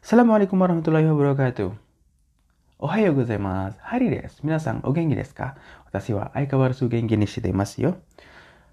[0.00, 1.76] Assalamualaikum warahmatullahi wabarakatuh.
[2.80, 3.76] Ohayo gozaimasu.
[3.84, 4.40] Hari desu.
[4.48, 5.60] Minasan, o genki desu ka?
[5.84, 7.90] Watashi wa aikawarazu genki ni shite imasu yo.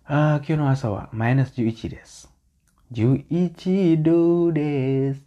[0.07, 2.31] Ah, kyou no asa wa minus 11 desu.
[2.95, 5.19] 11 do desu.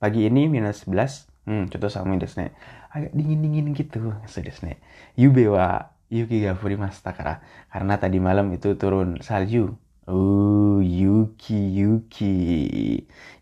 [0.00, 1.28] Pagi ini minus 11.
[1.44, 2.56] Hmm, contoh sama desu ne.
[2.88, 4.16] Agak dingin-dingin gitu.
[4.24, 4.80] So desu ne.
[5.12, 7.44] Yube wa yuki ga furimashita kara.
[7.68, 9.76] Karena tadi malam itu turun salju.
[10.08, 12.32] Oh, Yuki, Yuki.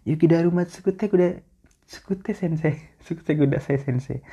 [0.02, 1.42] Yuki darumat sukute kuda
[1.92, 2.80] sukute sensei.
[3.04, 4.24] Sukute saya sensei.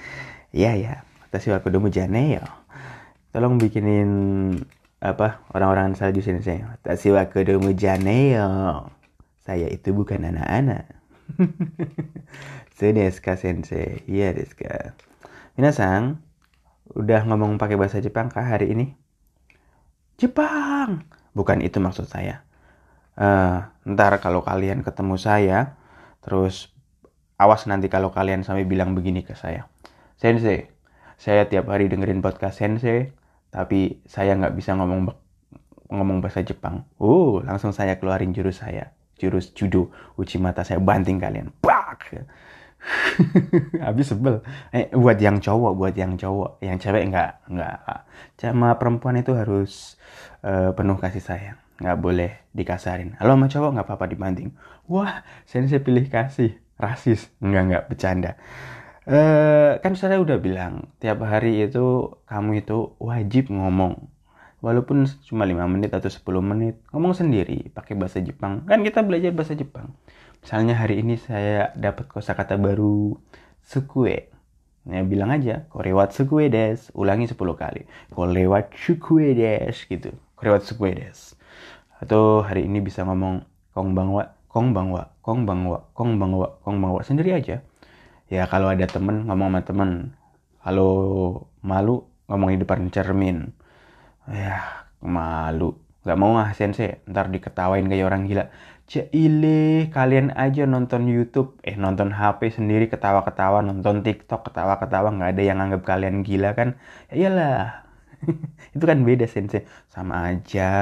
[0.55, 0.93] Iya ya,
[1.27, 2.45] watashi wa kodomo janei yo.
[3.35, 4.09] Tolong bikinin
[5.03, 6.63] apa orang-orang salju sensei.
[6.63, 8.87] Watashi wa kodomo janei yo.
[9.43, 10.87] Saya itu bukan anak-anak.
[12.79, 14.07] Sudeska sensei.
[14.07, 14.95] Iya deska.
[15.59, 16.23] Minasang,
[16.95, 18.95] udah ngomong pakai bahasa Jepang kah hari ini?
[20.15, 21.03] Jepang.
[21.35, 22.47] Bukan itu maksud saya.
[23.19, 25.75] Uh, ntar kalau kalian ketemu saya,
[26.23, 26.71] terus
[27.39, 29.71] awas nanti kalau kalian sampai bilang begini ke saya.
[30.19, 30.67] Sensei,
[31.15, 33.15] saya tiap hari dengerin podcast Sensei,
[33.47, 35.07] tapi saya nggak bisa ngomong
[35.89, 36.83] ngomong bahasa Jepang.
[36.99, 39.89] Uh, langsung saya keluarin jurus saya, jurus judo,
[40.43, 41.55] mata saya banting kalian.
[41.63, 42.11] Bak!
[43.87, 44.39] Habis sebel.
[44.71, 47.79] Eh, buat yang cowok, buat yang cowok, yang cewek nggak nggak.
[48.39, 49.99] Sama perempuan itu harus
[50.43, 51.57] uh, penuh kasih sayang.
[51.79, 53.15] Nggak boleh dikasarin.
[53.19, 54.55] Halo sama cowok nggak apa-apa dibanting.
[54.87, 56.55] Wah, sensei pilih kasih.
[56.79, 57.27] Rasis.
[57.43, 58.31] Nggak, nggak, bercanda.
[59.09, 64.07] Uh, kan saya udah bilang tiap hari itu kamu itu wajib ngomong.
[64.59, 68.63] Walaupun cuma 5 menit atau 10 menit ngomong sendiri pakai bahasa Jepang.
[68.67, 69.95] Kan kita belajar bahasa Jepang.
[70.39, 73.17] Misalnya hari ini saya dapat kosakata baru
[73.63, 74.31] sukue.
[74.87, 76.91] Ya bilang aja korewat sukue des.
[76.95, 80.11] Ulangi 10 kali korewat sukue des gitu.
[80.35, 81.33] Korewat sukue des.
[81.99, 87.01] Atau hari ini bisa ngomong kong bangwa kong bangwa kong bangwa kong bangwa kong bangwa
[87.05, 87.61] sendiri aja.
[88.33, 89.91] Ya kalau ada temen ngomong sama temen.
[90.65, 90.91] Kalau
[91.61, 93.53] malu ngomong di depan cermin.
[94.25, 95.77] Ya malu.
[96.01, 96.97] Nggak mau nggak sensei.
[97.05, 98.49] Ntar diketawain kayak orang gila.
[98.89, 105.43] Cile, kalian aja nonton YouTube, eh nonton HP sendiri ketawa-ketawa, nonton TikTok ketawa-ketawa, nggak ada
[105.45, 106.73] yang anggap kalian gila kan?
[107.13, 107.85] Ya iyalah,
[108.73, 110.73] itu kan beda sensei, sama aja.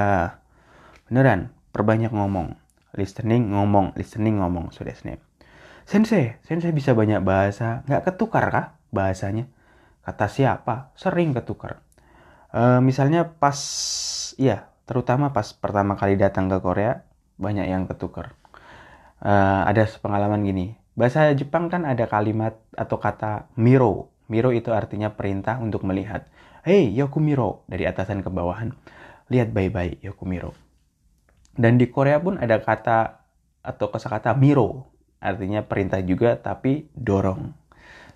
[1.12, 2.56] Beneran, perbanyak ngomong,
[2.96, 5.20] listening ngomong, listening ngomong, sudah snap.
[5.88, 7.88] Sensei, sensei bisa banyak bahasa.
[7.88, 9.48] Nggak ketukar kah bahasanya?
[10.04, 10.92] Kata siapa?
[11.00, 11.80] Sering ketukar.
[12.52, 13.56] E, misalnya pas,
[14.36, 17.08] ya terutama pas pertama kali datang ke Korea,
[17.40, 18.36] banyak yang ketukar.
[19.24, 19.32] E,
[19.64, 20.76] ada pengalaman gini.
[20.92, 24.12] Bahasa Jepang kan ada kalimat atau kata miro.
[24.28, 26.28] Miro itu artinya perintah untuk melihat.
[26.68, 27.64] Hei, yoku miro.
[27.72, 28.76] Dari atasan ke bawahan.
[29.32, 30.67] Lihat baik-baik, yoku miro.
[31.58, 33.26] Dan di Korea pun ada kata
[33.66, 37.54] atau kosakata miro artinya perintah juga tapi dorong.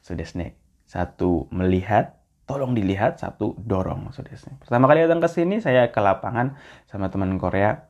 [0.02, 0.58] Sudah snake.
[0.86, 4.14] Satu melihat, tolong dilihat, satu dorong.
[4.14, 4.62] Sudah snake.
[4.66, 6.58] Pertama kali datang ke sini saya ke lapangan
[6.90, 7.90] sama teman Korea.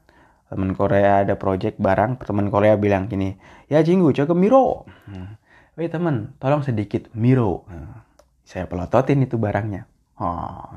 [0.52, 3.40] Teman Korea ada project barang, teman Korea bilang gini,
[3.72, 5.40] "Ya Jinggu, coba miro." Hmm.
[5.80, 7.64] Weh teman, tolong sedikit miro.
[7.72, 8.04] Hmm.
[8.44, 9.88] Saya pelototin itu barangnya.
[10.20, 10.68] Oh,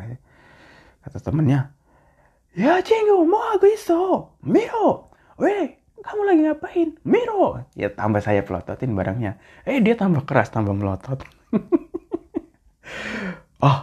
[1.03, 1.74] kata temennya,
[2.55, 6.89] "Ya Jinggu, mau aku iso, miro." Weh, kamu lagi ngapain?
[7.09, 7.65] Miro.
[7.73, 9.41] Ya tambah saya pelototin barangnya.
[9.65, 11.25] Eh dia tambah keras, tambah melotot.
[13.65, 13.79] oh,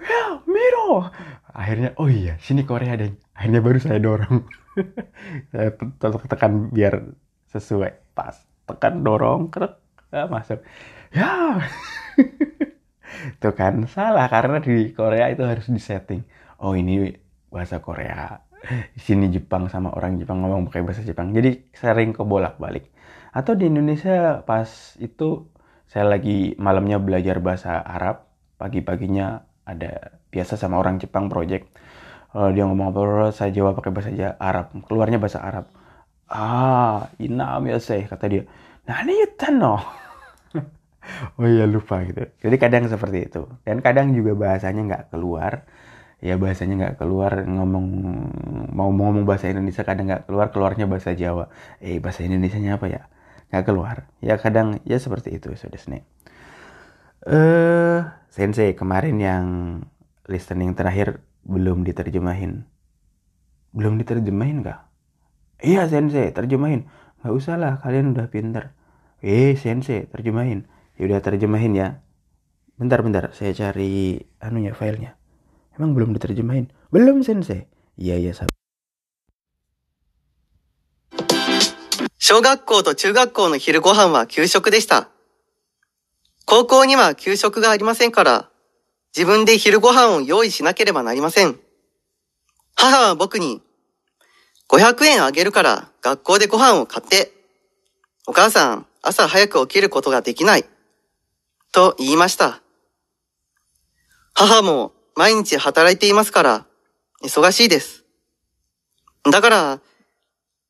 [0.00, 1.12] ya Miro.
[1.52, 3.12] Akhirnya, oh iya, sini Korea deh.
[3.36, 4.48] Akhirnya baru saya dorong.
[5.52, 5.76] saya
[6.24, 7.12] tekan biar
[7.52, 8.16] sesuai.
[8.16, 8.40] Pas.
[8.64, 9.76] Tekan, dorong, krek.
[10.08, 10.64] Ya, masuk.
[11.12, 11.60] Ya.
[13.44, 14.24] Tuh kan, salah.
[14.32, 16.24] Karena di Korea itu harus disetting.
[16.56, 17.12] Oh ini
[17.52, 18.40] bahasa Korea
[18.94, 21.34] di sini Jepang sama orang Jepang ngomong pakai bahasa Jepang.
[21.34, 22.88] Jadi sering kebolak-balik.
[23.34, 25.50] Atau di Indonesia pas itu
[25.90, 28.24] saya lagi malamnya belajar bahasa Arab,
[28.56, 31.68] pagi-paginya ada biasa sama orang Jepang project.
[32.32, 34.10] Uh, dia ngomong apa saya jawab pakai bahasa
[34.40, 35.68] Arab, keluarnya bahasa Arab.
[36.32, 38.42] Ah, inam ya saya kata dia.
[38.88, 39.76] Nah ini no.
[41.36, 42.24] oh iya lupa gitu.
[42.40, 43.44] Jadi kadang seperti itu.
[43.68, 45.68] Dan kadang juga bahasanya nggak keluar
[46.22, 47.86] ya bahasanya nggak keluar ngomong
[48.70, 51.50] mau ngomong bahasa Indonesia kadang nggak keluar keluarnya bahasa Jawa.
[51.82, 53.02] Eh bahasa Indonesia nya apa ya?
[53.50, 53.96] Nggak keluar.
[54.22, 56.06] Ya kadang ya seperti itu sudah snake
[57.22, 58.02] eh
[58.34, 59.46] sensei kemarin yang
[60.26, 62.66] listening terakhir belum diterjemahin.
[63.70, 64.80] Belum diterjemahin nggak?
[65.62, 66.90] Iya sensei terjemahin.
[67.22, 68.74] Nggak usah lah kalian udah pinter.
[69.22, 70.66] Eh sensei terjemahin.
[70.98, 71.88] Ya udah terjemahin ya.
[72.74, 75.21] Bentar bentar saya cari anunya filenya
[75.78, 76.68] Emang belum diterjemahin?
[76.92, 77.68] Belum sensei.
[77.96, 78.48] Iya iya sab.
[82.18, 85.08] 小学校と中学校の昼ご飯は給食でした。
[86.46, 88.48] 高校には給食がありませんから、
[89.14, 91.58] 自分で昼ご飯を用意しなければなりません。
[92.74, 93.60] 母は僕に、
[94.68, 97.32] 500円あげるから学校でご飯を買って。
[98.26, 100.64] お母さん、朝早く起きることができない。
[101.72, 102.62] と言いました。
[104.32, 106.66] 母も毎日働いていますから、
[107.22, 108.04] 忙しいです。
[109.30, 109.80] だから、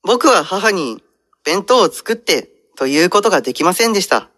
[0.03, 1.03] 僕は母に
[1.45, 4.29] 弁当を作ってということができませんでした。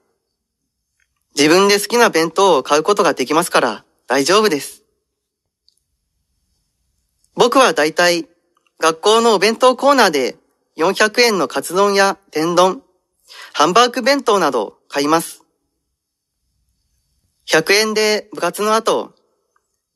[1.36, 4.84] 自分で好きな弁当を買うことができますから大丈夫です。
[7.34, 8.28] 僕はだいたい
[8.78, 10.36] 学校のお弁当コーナーで
[10.76, 12.82] 400円のカツ丼や天丼、
[13.52, 15.42] ハンバーグ弁当など買います。
[17.48, 19.14] 100円で部活の後、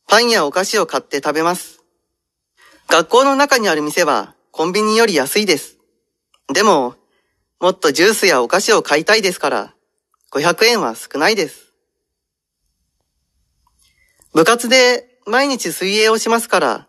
[0.08, 1.82] パンやお菓子を買って食べます。
[2.88, 5.76] 学校の中にある店はコンビニより安いです。
[6.50, 6.94] でも、
[7.60, 9.75] もっとジュースやお菓子を買いたいですから、
[10.32, 11.75] 500円は少ないです。
[14.32, 16.88] 部活で毎日水泳をしますから、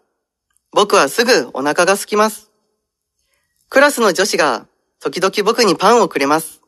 [0.71, 2.49] 僕はすぐお腹が空きます。
[3.67, 4.65] クラスの女子が
[5.01, 6.61] 時々僕にパンをくれます。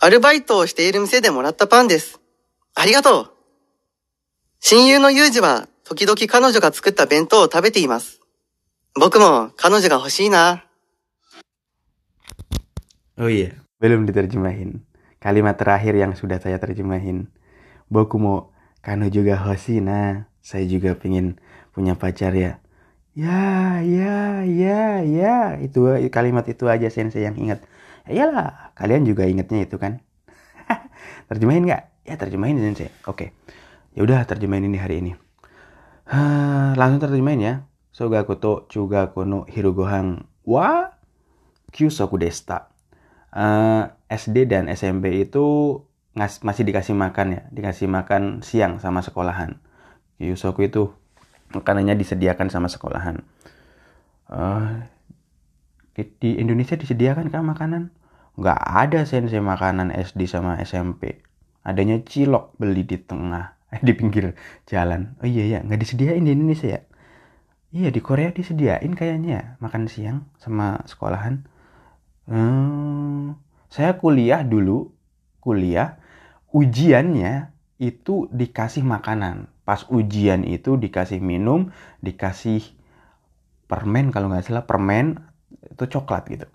[0.00, 2.18] アルバイトをしている店でもらったパンです。
[2.74, 3.37] ありがとう。
[4.59, 8.21] 親友のユージは時々彼女が作った弁当を食べています。
[8.95, 10.63] 僕も彼女が欲しいな。
[13.19, 14.81] Oh iya, belum diterjemahin.
[15.19, 17.29] Kalimat terakhir yang sudah saya terjemahin.
[17.91, 20.31] Boku mo kano juga hosina.
[20.41, 21.37] Saya juga pengen
[21.75, 22.63] punya pacar ya.
[23.13, 25.61] Ya, ya, ya, ya.
[25.61, 27.61] Itu kalimat itu aja sensei yang ingat.
[28.09, 30.01] Ya iyalah, kalian juga ingatnya itu kan.
[31.29, 31.83] terjemahin nggak?
[32.09, 32.89] Ya terjemahin sensei.
[33.05, 33.35] Oke.
[33.96, 35.12] Ya udah terjemahin ini hari ini.
[36.08, 37.54] Uh, langsung terjemahin ya.
[37.92, 40.94] Sogaku to chuga kono hirugohang wa
[41.74, 42.70] kyusoku desta
[43.34, 45.78] uh, eh, SD dan SMP itu
[46.16, 49.60] ngas masih dikasih makan ya, dikasih makan siang sama sekolahan.
[50.18, 50.90] Yusoku itu
[51.54, 53.22] makanannya disediakan sama sekolahan.
[54.28, 54.82] Uh,
[55.94, 57.90] di Indonesia disediakan kan makanan?
[58.38, 61.22] Nggak ada sensei makanan SD sama SMP.
[61.66, 64.32] Adanya cilok beli di tengah, di pinggir
[64.64, 65.16] jalan.
[65.20, 66.82] Oh iya ya, nggak disediain di Indonesia ya?
[67.68, 71.44] Iya di Korea disediain kayaknya makan siang sama sekolahan.
[72.28, 73.36] Hmm,
[73.68, 74.92] saya kuliah dulu,
[75.44, 76.00] kuliah,
[76.52, 79.52] ujiannya itu dikasih makanan.
[79.68, 81.68] Pas ujian itu dikasih minum,
[82.00, 82.64] dikasih
[83.68, 85.20] permen kalau nggak salah permen
[85.68, 86.48] itu coklat gitu.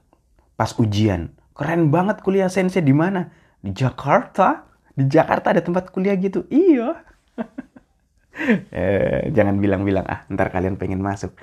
[0.57, 3.29] Pas ujian, keren banget kuliah sensei di mana?
[3.61, 4.72] Di Jakarta.
[4.93, 6.45] Di Jakarta ada tempat kuliah gitu.
[6.53, 7.01] Iya.
[8.73, 11.33] eh, jangan bilang-bilang ah, ntar kalian pengen masuk.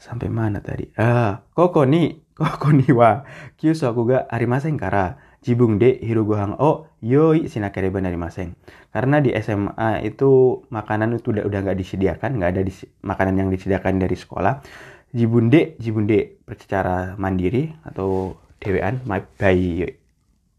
[0.00, 0.90] Sampai mana tadi?
[0.98, 2.22] Ah, koko nih
[2.62, 3.24] Konniwa.
[3.60, 5.20] Kyusoku ga arimasen kara.
[5.42, 8.54] Jibung de hirugohang o yoi sinakereba narimasen.
[8.94, 12.70] Karena di SMA itu makanan itu udah udah nggak disediakan, nggak ada di,
[13.02, 14.62] makanan yang disediakan dari sekolah.
[15.10, 19.18] Jibunde, jibunde secara mandiri atau dewean by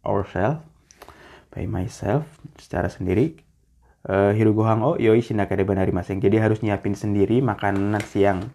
[0.03, 0.59] ourselves,
[1.53, 2.25] by myself
[2.57, 3.37] secara sendiri.
[4.03, 6.19] Uh, hirugohang o yoi sinakereba narimasen.
[6.19, 8.51] Jadi harus nyiapin sendiri makanan siang.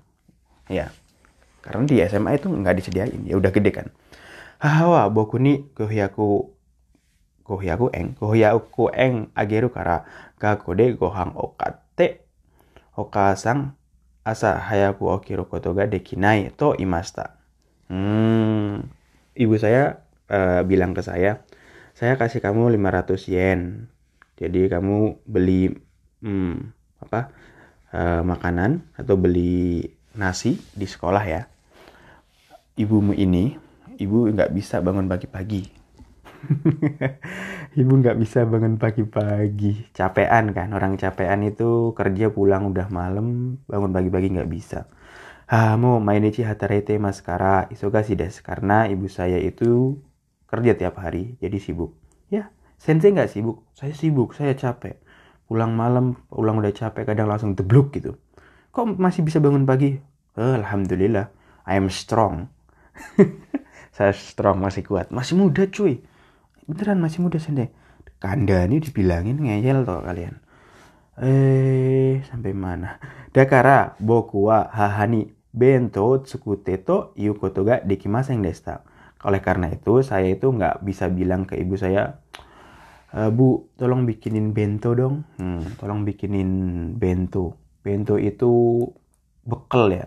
[0.68, 0.92] Ya.
[1.64, 3.88] Karena di SMA itu nggak disediain, ya udah gede kan.
[4.60, 6.52] Hawa boku ni gohyaku
[7.48, 10.04] gohyaku eng gohyaku eng ageru kara
[10.36, 12.28] gakode gohang okate
[12.92, 13.78] okasang
[14.26, 17.40] asa hayaku okiru koto ga dekinai to imasta.
[17.88, 18.84] Hmm,
[19.32, 21.40] ibu saya uh, bilang ke saya,
[21.98, 23.90] saya kasih kamu 500 yen.
[24.38, 25.74] Jadi kamu beli
[26.22, 26.54] hmm,
[27.02, 27.34] apa
[27.90, 29.82] uh, makanan atau beli
[30.14, 31.42] nasi di sekolah ya
[32.78, 33.58] ibumu ini,
[33.98, 35.66] ibu nggak bisa bangun pagi-pagi.
[37.82, 39.90] ibu nggak bisa bangun pagi-pagi.
[39.90, 44.86] Capean kan, orang capean itu kerja pulang udah malam, bangun pagi-pagi nggak bisa.
[45.50, 48.38] Hamo mainichi hatarete maskara isogashi des.
[48.46, 49.98] Karena ibu saya itu
[50.48, 51.92] kerja tiap hari, jadi sibuk.
[52.32, 52.50] Ya,
[52.80, 53.68] sensei nggak sibuk.
[53.76, 54.96] Saya sibuk, saya capek.
[55.46, 58.16] Pulang malam, pulang udah capek, kadang langsung debluk gitu.
[58.72, 60.00] Kok masih bisa bangun pagi?
[60.36, 61.28] Alhamdulillah,
[61.68, 62.48] I am strong.
[63.98, 65.98] saya strong masih kuat masih muda cuy
[66.70, 67.74] beneran masih muda sende
[68.22, 70.38] kanda ini dibilangin ngeyel toh kalian
[71.18, 73.02] eh sampai mana
[73.34, 78.86] dakara boku wa hahani bento tsukute to yukoto ga dekimasen desta
[79.24, 82.22] oleh karena itu saya itu nggak bisa bilang ke ibu saya
[83.10, 86.50] e, bu tolong bikinin bento dong hmm, tolong bikinin
[86.94, 88.84] bento bento itu
[89.42, 90.06] bekal ya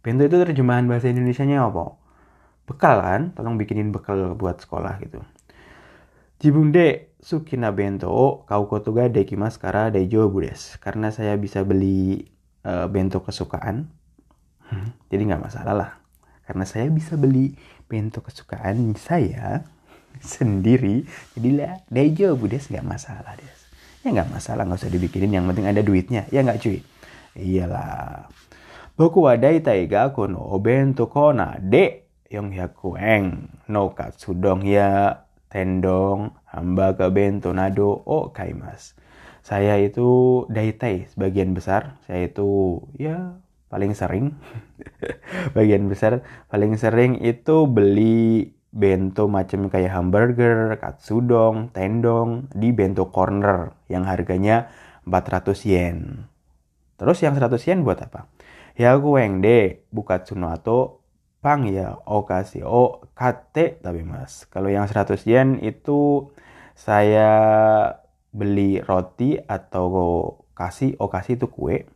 [0.00, 1.96] bento itu terjemahan bahasa Indonesia nya apa
[2.64, 5.20] bekal kan tolong bikinin bekal buat sekolah gitu
[6.36, 10.76] Jibunde sukina bento o kaukoto ga dekimasu kara daijoubu desu.
[10.84, 12.28] Karena saya bisa beli
[12.60, 13.88] uh, bento kesukaan.
[14.68, 15.90] Hmm, jadi nggak masalah lah.
[16.44, 17.56] Karena saya bisa beli
[17.86, 19.66] bento kesukaan saya
[20.20, 21.06] sendiri.
[21.34, 23.66] Jadilah daijoubu desu nggak masalah desu.
[24.06, 26.26] Ya nggak masalah nggak usah dibikinin yang penting ada duitnya.
[26.30, 26.78] Ya nggak cuy.
[27.36, 28.30] Iyalah.
[28.96, 36.96] Boku wa daitai ga kono obento kona de 400 yen no katsudon ya tendong hamba
[36.96, 38.96] ke bento nado o kaimas.
[39.46, 44.36] Saya itu daitai sebagian besar, saya itu ya paling sering
[45.56, 53.72] bagian besar paling sering itu beli bento macam kayak hamburger, katsudon, tendong di bento corner
[53.88, 54.68] yang harganya
[55.08, 56.28] 400 yen.
[57.00, 58.28] Terus yang 100 yen buat apa?
[58.76, 61.00] Ya aku yang de buka atau
[61.40, 66.28] pang ya okasi o kate tapi mas kalau yang 100 yen itu
[66.74, 67.30] saya
[68.34, 69.86] beli roti atau
[70.58, 71.86] kasih okasi itu kue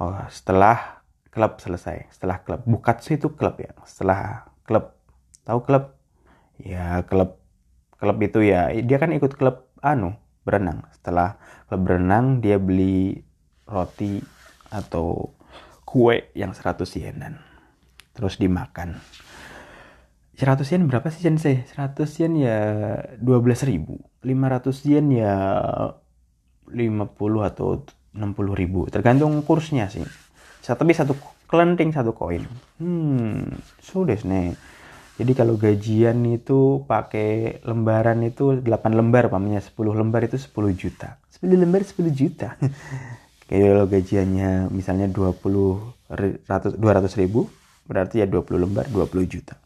[0.00, 2.62] oh, setelah klub selesai setelah klub.
[2.62, 3.74] Bukatsu itu klub ya.
[3.82, 4.94] Setelah klub.
[5.42, 5.98] Tahu klub?
[6.62, 7.42] Ya klub
[7.98, 8.70] klub itu ya.
[8.70, 10.14] Dia kan ikut klub anu
[10.46, 10.86] berenang.
[10.94, 11.34] Setelah
[11.66, 13.18] klub berenang dia beli
[13.66, 14.22] roti
[14.70, 15.34] atau
[15.82, 17.42] kue yang 100 yenan
[18.14, 19.02] terus dimakan.
[20.34, 21.62] 100 yen berapa sih sensei?
[21.62, 22.58] 100 yen ya
[23.22, 24.02] 12 ribu.
[24.22, 25.34] 500 yen ya
[26.70, 28.86] 50 atau 60 ribu.
[28.88, 30.06] Tergantung kursnya sih.
[30.64, 31.18] Tapi satu
[31.50, 32.46] kelenting satu koin.
[32.80, 33.50] Hmm
[33.82, 34.56] sudah nih.
[35.14, 41.18] Jadi kalau gajian itu pakai lembaran itu 8 lembar pamannya 10 lembar itu 10 juta.
[41.38, 42.58] 10 lembar 10 juta.
[43.50, 47.46] Kayak kalau gajiannya misalnya 20 200 ribu
[47.84, 49.60] Berarti ya 20 lembar 20 juta.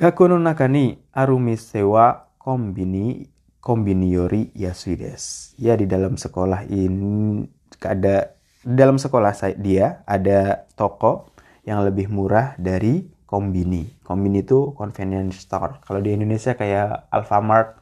[0.00, 3.28] Gaku no naka ni aru mise wa kombini
[3.60, 5.54] kombini yori yasui desu.
[5.60, 7.44] Ya di dalam sekolah ini
[7.80, 11.32] ada di dalam sekolah saya dia ada toko
[11.64, 14.00] yang lebih murah dari kombini.
[14.02, 15.78] Kombini itu convenience store.
[15.86, 17.78] Kalau di Indonesia kayak Alfamart,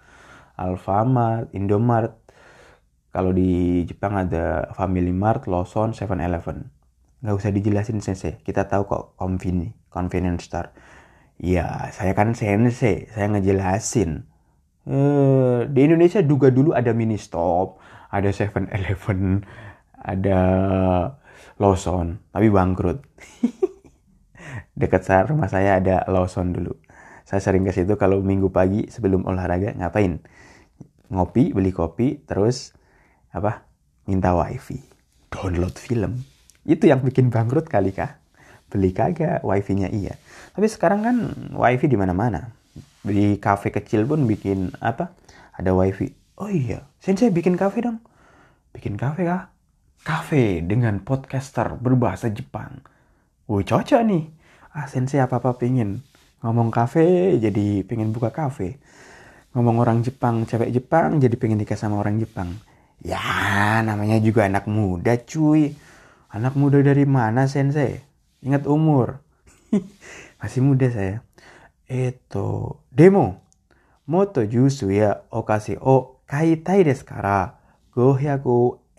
[0.59, 2.15] Alfamart, Indomart.
[3.09, 6.79] Kalau di Jepang ada Family Mart, Lawson, 7-Eleven
[7.19, 10.71] nggak usah dijelasin sensei kita tahu kok conveni convenience store
[11.43, 14.23] ya saya kan sensei saya ngejelasin
[14.89, 17.79] eh, di Indonesia juga dulu ada mini stop
[18.09, 19.45] ada 7-Eleven
[20.01, 20.41] ada
[21.61, 23.05] Lawson tapi bangkrut
[24.81, 26.73] dekat rumah saya ada Lawson dulu
[27.29, 30.25] saya sering ke situ kalau minggu pagi sebelum olahraga ngapain
[31.13, 32.73] ngopi beli kopi terus
[33.29, 33.69] apa
[34.09, 34.81] minta wifi
[35.29, 36.25] download film
[36.69, 38.21] itu yang bikin bangkrut kali kah?
[38.69, 40.21] Beli kagak, wifi-nya iya.
[40.53, 41.17] Tapi sekarang kan
[41.57, 42.53] wifi di mana-mana.
[43.09, 45.17] Di kafe kecil pun bikin apa?
[45.57, 46.13] Ada wifi.
[46.39, 47.99] Oh iya, sensei bikin kafe dong.
[48.77, 49.51] Bikin kafe kah?
[50.05, 52.85] Kafe dengan podcaster berbahasa Jepang.
[53.49, 54.29] Wih cocok nih.
[54.71, 56.05] Ah sensei apa-apa pengen.
[56.45, 58.79] Ngomong kafe jadi pengen buka kafe.
[59.57, 62.55] Ngomong orang Jepang, cewek Jepang jadi pengen nikah sama orang Jepang.
[63.03, 65.75] Ya namanya juga anak muda cuy
[66.29, 68.05] Anak muda dari mana sensei?
[68.45, 69.25] Ingat umur.
[70.45, 71.25] Masih muda saya.
[71.89, 73.41] Eto, demo.
[74.05, 77.57] Moto jusu ya okasi o kaitai desu kara
[77.97, 78.45] 500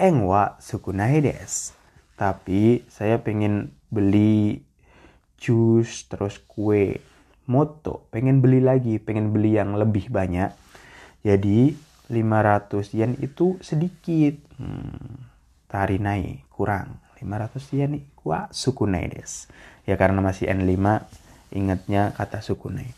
[0.02, 1.78] en wa sukunai desu.
[2.18, 4.66] Tapi saya pengen beli
[5.38, 6.98] jus terus kue.
[7.46, 10.50] Moto, pengen beli lagi, pengen beli yang lebih banyak.
[11.22, 11.78] Jadi
[12.10, 14.34] 500 yen itu sedikit.
[14.58, 15.30] Hmm,
[15.70, 16.98] tarinai kurang.
[17.22, 19.46] 500 yen wa sukunai des.
[19.86, 21.06] Ya karena masih N5
[21.54, 22.92] ingatnya kata sukunai.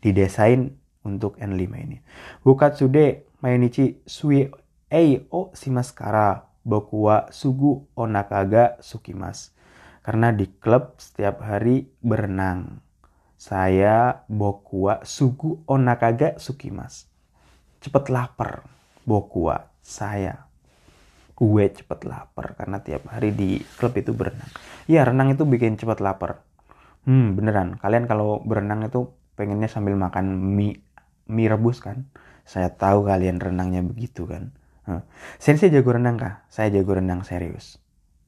[0.00, 1.98] Didesain untuk N5 ini.
[2.44, 4.48] Bukatsude mainichi sui
[4.90, 9.52] ei o shimaskara boku wa sugu onakaga sukimas.
[10.00, 12.80] Karena di klub setiap hari berenang.
[13.40, 17.08] Saya bokua sugu onakaga sukimas.
[17.80, 18.64] Cepet lapar.
[19.04, 20.50] Bokua saya
[21.40, 24.52] gue cepet lapar karena tiap hari di klub itu berenang.
[24.84, 26.44] Iya renang itu bikin cepet lapar.
[27.04, 27.80] Hmm beneran.
[27.80, 30.84] Kalian kalau berenang itu pengennya sambil makan mie
[31.30, 32.10] mie rebus kan?
[32.44, 34.52] Saya tahu kalian renangnya begitu kan.
[34.84, 35.06] Hmm.
[35.38, 36.42] Sensei jago renang kah?
[36.50, 37.78] Saya jago renang serius.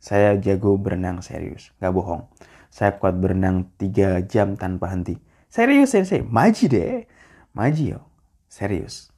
[0.03, 2.27] Saya jago berenang serius, gak bohong.
[2.75, 5.15] Saya kuat berenang 3 jam tanpa henti.
[5.47, 7.07] Serius sensei, maji deh.
[7.55, 8.03] Maji yo,
[8.51, 9.15] serius.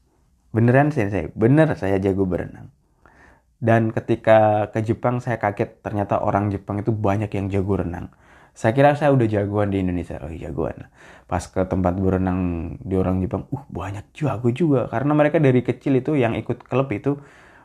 [0.52, 2.68] Beneran sensei, bener saya jago berenang.
[3.64, 8.12] Dan ketika ke Jepang saya kaget ternyata orang Jepang itu banyak yang jago renang.
[8.54, 10.23] Saya kira saya udah jagoan di Indonesia.
[10.23, 10.87] Oh jagoan.
[11.26, 14.87] Pas ke tempat berenang di orang Jepang, uh banyak jago juga.
[14.87, 17.18] Karena mereka dari kecil itu yang ikut klub itu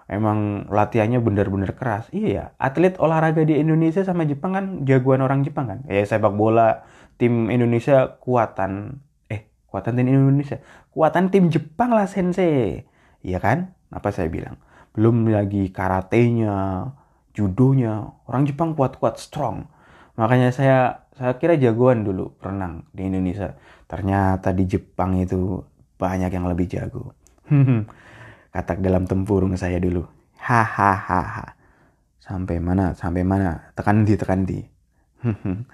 [0.10, 2.10] emang latihannya benar-benar keras.
[2.10, 5.80] Iya ya, atlet olahraga di Indonesia sama Jepang kan jagoan orang Jepang kan.
[5.86, 6.84] Ya sepak bola
[7.22, 8.98] tim Indonesia kuatan
[9.30, 10.58] eh kuatan tim Indonesia,
[10.90, 12.90] kuatan tim Jepang lah sensei.
[13.22, 13.78] Iya kan?
[13.94, 14.58] Apa saya bilang?
[14.98, 16.90] Belum lagi karatenya,
[17.38, 18.10] judonya.
[18.26, 19.70] Orang Jepang kuat-kuat strong.
[20.20, 23.56] Makanya saya saya kira jagoan dulu renang di Indonesia.
[23.88, 25.64] Ternyata di Jepang itu
[25.96, 27.16] banyak yang lebih jago.
[28.54, 30.04] katak dalam tempurung saya dulu.
[30.44, 31.56] Hahaha.
[32.20, 32.92] Sampai mana?
[33.00, 33.72] Sampai mana?
[33.80, 34.60] Tekan di, tekan di.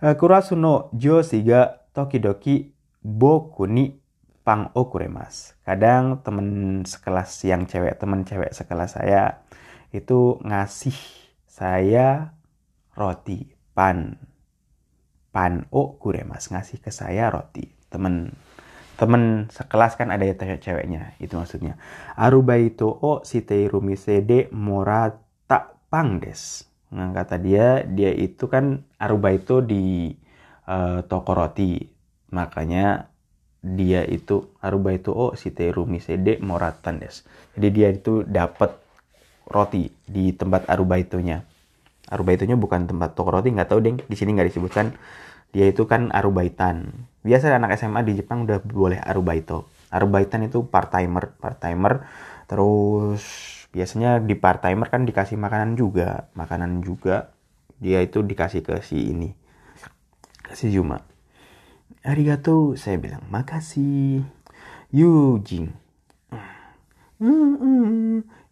[0.00, 2.72] Eh, Kurasu no joshi ga tokidoki
[3.04, 4.00] boku ni
[4.40, 5.60] pang okuremas.
[5.60, 9.44] Kadang temen sekelas yang cewek, temen cewek sekelas saya
[9.92, 10.96] itu ngasih
[11.44, 12.32] saya
[12.96, 14.20] roti pan.
[15.32, 16.52] Pan okuremas.
[16.52, 17.64] Ngasih ke saya roti.
[17.88, 18.36] Temen
[19.00, 21.80] temen sekelas kan ada ya cewek-ceweknya itu maksudnya
[22.20, 30.12] arubaito o siteiru mise de morata pangdes nah kata dia dia itu kan arubaito di
[30.68, 31.80] uh, toko roti
[32.28, 33.08] makanya
[33.64, 37.24] dia itu arubaito o siteiru mise de moratan des
[37.56, 38.76] jadi dia itu dapat
[39.48, 41.48] roti di tempat arubaitonya
[42.10, 44.92] arubaitonya bukan tempat toko roti nggak tahu deh di sini nggak disebutkan.
[45.50, 47.06] Dia itu kan arubaitan.
[47.26, 49.66] Biasa anak SMA di Jepang udah boleh arubaito.
[49.90, 52.06] Arubaitan itu part timer part timer
[52.46, 53.22] terus
[53.70, 56.30] biasanya di part timer kan dikasih makanan juga.
[56.34, 57.34] Makanan juga
[57.80, 59.40] dia itu dikasih ke si ini
[60.50, 60.98] kasih Juma.
[62.02, 64.26] Arigato saya bilang makasih.
[64.90, 65.70] Yujin.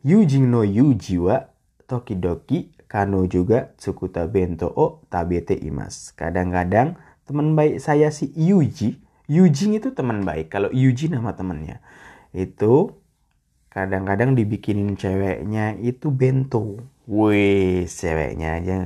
[0.06, 1.50] Yujin no Yuji wa
[1.90, 6.16] tokidoki kano juga tsukuta bento o tabete imas.
[6.16, 6.96] Kadang-kadang
[7.28, 10.48] teman baik saya si Yuji Yuji itu teman baik.
[10.48, 11.84] Kalau Yuji nama temannya.
[12.32, 12.96] Itu
[13.68, 16.80] kadang-kadang dibikinin ceweknya itu bento.
[17.04, 18.76] Wih ceweknya aja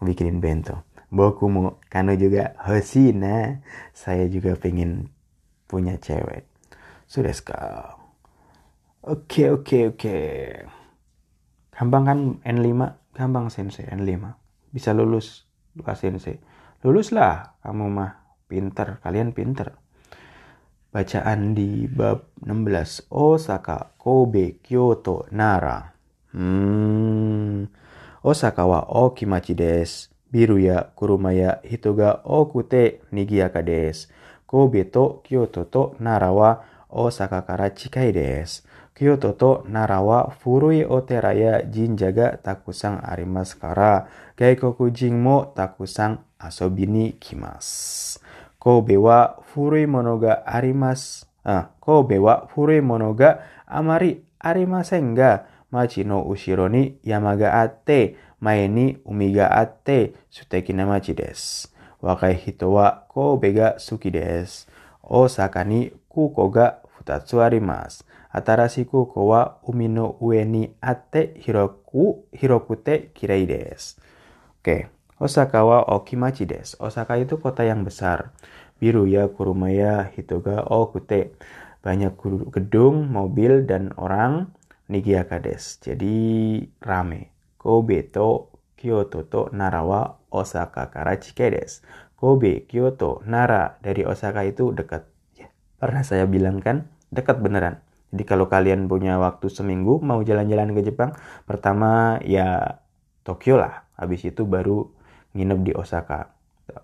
[0.00, 0.80] bikinin bento.
[1.12, 3.60] Boku mau kano juga Hosina.
[3.92, 5.12] Saya juga pengen
[5.68, 6.48] punya cewek.
[7.04, 8.00] Sudah sekarang.
[9.04, 10.16] Oke oke oke.
[11.76, 14.34] Gampang kan N5 gampang sensei N5
[14.74, 16.42] bisa lulus dua sensei.
[16.82, 18.12] Luluslah kamu mah
[18.50, 19.78] pinter kalian pinter.
[20.90, 25.94] Bacaan di bab 16 Osaka Kobe Kyoto Nara.
[26.34, 27.66] Hmm.
[28.22, 30.10] Osaka wa okimachi desu.
[30.34, 34.10] Biru ya kuruma ya hito ga okute nigiyaka desu.
[34.46, 38.62] Kobe to Kyoto to Nara wa Osaka kara chikai desu
[38.94, 44.06] Kyoto to Narawa furui Oteraya Jinjaga Takusang Arimas Kara
[44.38, 48.18] Gaikoku Jinmo Takusang Asobini Kimas
[48.58, 56.22] Kobe wa furui Monoga Arimas ah, Kobe wa furui Monoga Amari Arimasen ga Machi no
[56.22, 64.68] Ushiro ni Yamaga Atte Mae ni Umiga Atte Suteki na Machi desu 若い人は神戸が好きです。
[65.02, 68.04] 大阪に空港が2つあります。
[68.33, 73.99] 新しい空港は海の上にあって広く、広くて綺麗です。
[74.61, 74.87] Oke,
[75.19, 76.77] Osaka wa Okimachi desu.
[76.79, 78.31] Osaka itu kota yang besar.
[78.79, 81.33] Biru ya, kuruma ya, hitoga okute.
[81.83, 82.15] Banyak
[82.51, 84.51] gedung, mobil, dan orang.
[84.87, 85.91] Nigiaka desu.
[85.91, 86.15] Jadi
[86.83, 87.31] rame.
[87.59, 88.47] Kobe to
[88.79, 91.83] Kyoto to Nara wa Osaka kara chikai desu.
[92.19, 95.07] Kobe, Kyoto, Nara dari Osaka itu dekat.
[95.39, 95.47] Ya,
[95.79, 97.79] pernah saya bilang kan, dekat beneran.
[98.14, 101.18] Jadi kalau kalian punya waktu seminggu mau jalan-jalan ke Jepang,
[101.50, 102.78] pertama ya
[103.26, 103.90] Tokyo lah.
[103.98, 104.86] Habis itu baru
[105.34, 106.30] nginep di Osaka.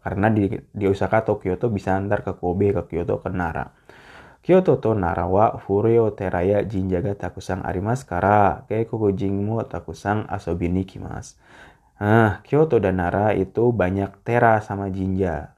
[0.03, 3.71] Karena di, di Osaka atau Kyoto bisa antar ke Kobe, ke Kyoto, ke Nara.
[4.41, 10.73] Kyoto to Nara wa Furyo Teraya Jinja ga takusang arimasu kara keikoku mo takusang asobi
[10.73, 11.37] ni kimasu.
[12.01, 15.53] Nah, Kyoto dan Nara itu banyak tera sama jinja.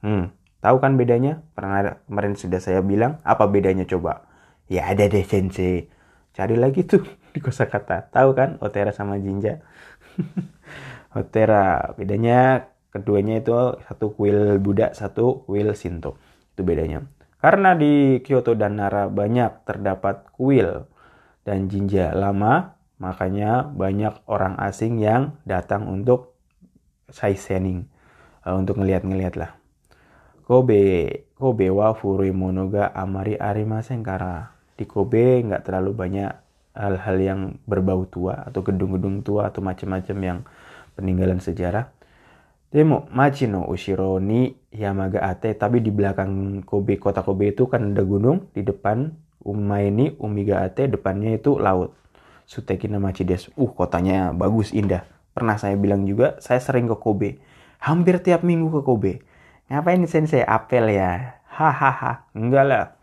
[0.00, 0.32] Hmm,
[0.64, 1.44] tahu kan bedanya?
[1.52, 4.29] Pernah kemarin sudah saya bilang apa bedanya coba?
[4.70, 5.90] Ya ada deh sensei.
[6.30, 7.02] Cari lagi tuh
[7.34, 8.06] di kosakata.
[8.14, 9.58] Tahu kan Otera sama Jinja?
[11.18, 13.50] Otera bedanya keduanya itu
[13.82, 16.14] satu kuil Buddha, satu kuil Shinto.
[16.54, 17.02] Itu bedanya.
[17.42, 20.86] Karena di Kyoto dan Nara banyak terdapat kuil
[21.42, 26.36] dan Jinja lama, makanya banyak orang asing yang datang untuk
[27.10, 27.88] sightseeing,
[28.44, 29.56] untuk ngeliat-ngeliat lah.
[30.44, 36.32] Kobe, Kobe wa furui monoga amari arimasen kara di Kobe nggak terlalu banyak
[36.72, 40.38] hal-hal yang berbau tua atau gedung-gedung tua atau macam-macam yang
[40.96, 41.92] peninggalan sejarah.
[42.70, 47.92] Demo machi no ushiro ni yamaga ate tapi di belakang Kobe kota Kobe itu kan
[47.92, 49.10] ada gunung di depan
[49.42, 51.92] umai ni umiga ate depannya itu laut.
[52.46, 53.50] Suteki machi des.
[53.58, 55.04] Uh kotanya bagus indah.
[55.34, 57.42] Pernah saya bilang juga saya sering ke Kobe.
[57.82, 59.12] Hampir tiap minggu ke Kobe.
[59.66, 61.42] Ngapain sensei apel ya?
[61.50, 62.30] Hahaha.
[62.34, 62.99] Enggak lah.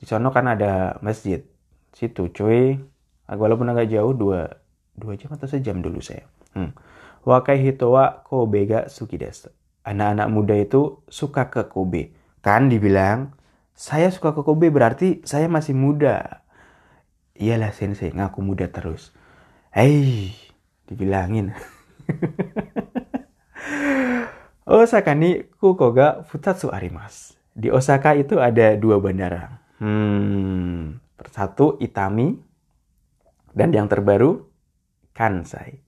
[0.00, 1.44] Di sono kan ada masjid.
[1.92, 2.80] Situ cuy.
[3.28, 4.48] Walaupun agak jauh dua
[4.96, 6.24] dua jam atau sejam dulu saya.
[6.56, 6.72] Hmm.
[7.22, 9.52] Wakai hitowa Kobe ga suki desu.
[9.84, 12.16] Anak-anak muda itu suka ke Kobe.
[12.40, 13.36] Kan dibilang,
[13.76, 16.44] saya suka ke Kobe berarti saya masih muda.
[17.36, 19.12] Iyalah sensei, ngaku muda terus.
[19.72, 20.32] Hei,
[20.88, 21.52] dibilangin.
[24.70, 27.36] Osaka ni kuko ga futatsu arimasu.
[27.52, 29.59] Di Osaka itu ada dua bandara.
[29.80, 31.00] Hmm,
[31.32, 32.36] satu Itami
[33.56, 34.44] dan yang terbaru
[35.16, 35.80] Kansai.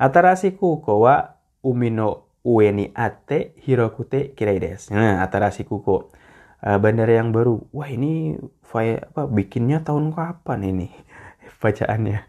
[0.00, 4.92] Atarashi kuko wa umi no ue ni ate hirokute kirei desu.
[4.92, 6.12] Nah, Atarashi kuko.
[6.64, 7.60] Uh, bandara yang baru.
[7.76, 8.40] Wah, ini
[8.72, 10.88] apa bikinnya tahun kapan ini?
[11.62, 12.20] Bacaannya.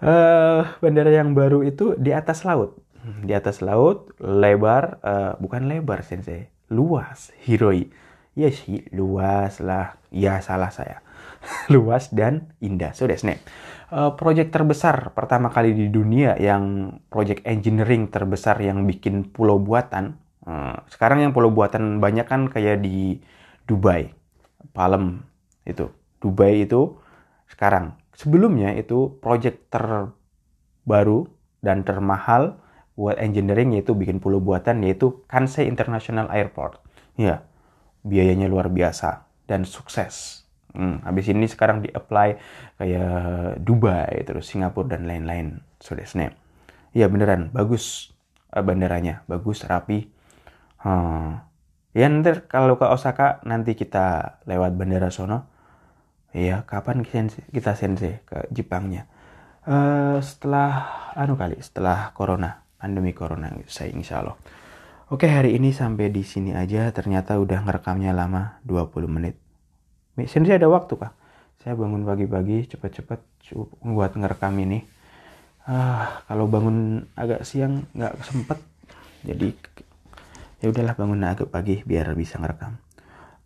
[0.00, 2.80] Uh, bandara yang baru itu di atas laut.
[3.24, 7.88] Di atas laut, lebar, uh, bukan lebar sensei, luas, hiroi.
[8.34, 10.00] Ya sih, luas lah.
[10.12, 11.04] Ya salah saya.
[11.74, 12.92] luas dan indah.
[12.92, 19.28] So, that's uh, project terbesar pertama kali di dunia yang project engineering terbesar yang bikin
[19.28, 20.18] pulau buatan.
[20.44, 23.20] Uh, sekarang yang pulau buatan banyak kan kayak di
[23.68, 24.12] Dubai,
[24.72, 25.20] Palem
[25.68, 25.92] itu.
[26.18, 26.96] Dubai itu
[27.52, 27.94] sekarang.
[28.16, 31.30] Sebelumnya itu project terbaru
[31.62, 32.58] dan termahal
[32.98, 36.82] buat engineering yaitu bikin pulau buatan yaitu Kansai International Airport.
[37.14, 37.46] Ya,
[38.06, 40.44] biayanya luar biasa dan sukses.
[40.76, 42.28] Hmm, habis ini sekarang di-apply
[42.76, 45.64] kayak Dubai, terus Singapura dan lain-lain.
[45.80, 46.36] So that's name.
[46.92, 48.12] Ya beneran, bagus
[48.52, 49.24] uh, bandaranya.
[49.24, 50.12] Bagus, rapi.
[50.84, 51.40] Hmm.
[51.96, 55.48] Ya nanti kalau ke Osaka nanti kita lewat bandara sono.
[56.36, 59.08] Ya kapan kita sensei ke Jepangnya?
[59.64, 64.36] Uh, setelah anu kali, setelah corona, pandemi corona saya insya Allah.
[65.08, 66.92] Oke hari ini sampai di sini aja.
[66.92, 69.40] Ternyata udah ngerekamnya lama 20 menit
[70.28, 71.16] Sini ada waktu kah?
[71.64, 73.20] Saya bangun pagi-pagi cepet-cepet
[73.88, 74.84] buat ngerekam ini.
[75.64, 78.60] Ah, kalau bangun agak siang nggak sempet.
[79.24, 79.48] Jadi
[80.60, 82.76] ya udahlah bangun agak pagi biar bisa ngerekam.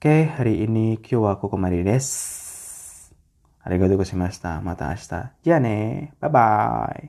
[0.01, 2.09] Oke, hari ini kyo aku kemari des.
[3.63, 4.59] Arigatou gozaimashita.
[4.59, 5.39] Mata ashita.
[5.47, 6.11] Jane.
[6.19, 7.01] Bye bye.